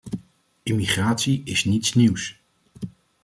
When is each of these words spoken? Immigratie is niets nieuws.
Immigratie 0.63 1.43
is 1.45 1.65
niets 1.65 1.93
nieuws. 1.93 2.23